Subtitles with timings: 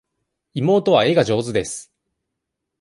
[0.55, 1.93] 妹は絵が上手です。